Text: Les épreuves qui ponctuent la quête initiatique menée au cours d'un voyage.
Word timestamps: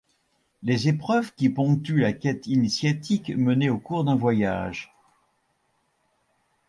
Les 0.63 0.87
épreuves 0.87 1.31
qui 1.35 1.49
ponctuent 1.49 1.99
la 2.01 2.11
quête 2.11 2.47
initiatique 2.47 3.29
menée 3.37 3.69
au 3.69 3.77
cours 3.77 4.03
d'un 4.03 4.15
voyage. 4.15 4.91